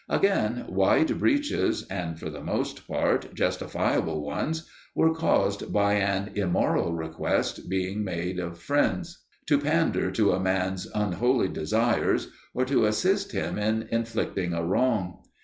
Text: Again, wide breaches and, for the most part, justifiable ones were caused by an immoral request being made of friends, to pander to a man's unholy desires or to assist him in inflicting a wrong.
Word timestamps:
Again, 0.09 0.65
wide 0.67 1.19
breaches 1.19 1.83
and, 1.87 2.19
for 2.19 2.31
the 2.31 2.43
most 2.43 2.87
part, 2.87 3.35
justifiable 3.35 4.25
ones 4.25 4.67
were 4.95 5.13
caused 5.13 5.71
by 5.71 5.93
an 5.93 6.31
immoral 6.33 6.93
request 6.95 7.69
being 7.69 8.03
made 8.03 8.39
of 8.39 8.57
friends, 8.57 9.19
to 9.45 9.59
pander 9.59 10.09
to 10.09 10.31
a 10.31 10.39
man's 10.39 10.87
unholy 10.95 11.49
desires 11.49 12.29
or 12.51 12.65
to 12.65 12.85
assist 12.85 13.31
him 13.31 13.59
in 13.59 13.83
inflicting 13.91 14.53
a 14.55 14.65
wrong. 14.65 15.19